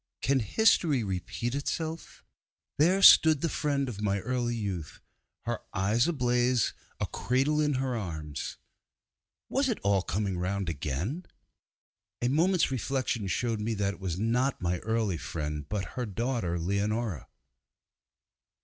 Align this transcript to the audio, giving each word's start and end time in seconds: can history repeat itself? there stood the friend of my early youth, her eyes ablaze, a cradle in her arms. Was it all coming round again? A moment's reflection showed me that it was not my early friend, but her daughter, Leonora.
can 0.19 0.39
history 0.39 1.03
repeat 1.03 1.53
itself? 1.53 2.23
there 2.79 3.03
stood 3.03 3.41
the 3.41 3.47
friend 3.47 3.87
of 3.87 4.01
my 4.01 4.19
early 4.21 4.55
youth, 4.55 4.99
her 5.43 5.59
eyes 5.75 6.07
ablaze, 6.07 6.73
a 6.99 7.05
cradle 7.05 7.61
in 7.61 7.75
her 7.75 7.95
arms. 7.95 8.57
Was 9.47 9.69
it 9.69 9.77
all 9.83 10.01
coming 10.01 10.39
round 10.39 10.69
again? 10.69 11.27
A 12.19 12.29
moment's 12.29 12.71
reflection 12.71 13.27
showed 13.27 13.61
me 13.61 13.75
that 13.75 13.93
it 13.93 13.99
was 13.99 14.17
not 14.19 14.59
my 14.59 14.79
early 14.79 15.17
friend, 15.17 15.69
but 15.69 15.89
her 15.93 16.07
daughter, 16.07 16.57
Leonora. 16.57 17.27